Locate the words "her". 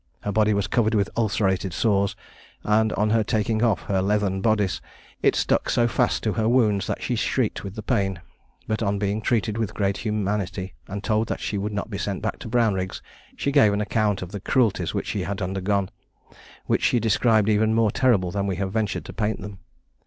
0.21-0.31, 3.11-3.23, 3.83-4.01, 6.33-6.49